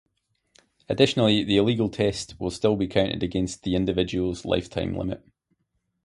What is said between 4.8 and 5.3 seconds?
limit.